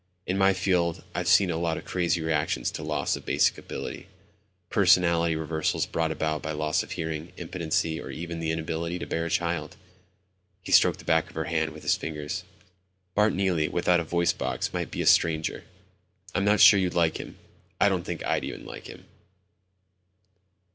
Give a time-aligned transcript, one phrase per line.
[0.25, 4.07] "In my field I've seen a lot of crazy reactions to loss of basic ability.
[4.71, 9.25] Personality reversals brought about by loss of hearing, impotency, or even the inability to bear
[9.25, 9.77] a child."
[10.63, 12.27] He stroked the back of her hand with his finger.
[13.13, 15.65] "Bart Neely without a voice box might be a stranger.
[16.33, 17.37] I'm not sure you'd like him.
[17.79, 19.05] I don't think I'd even like him."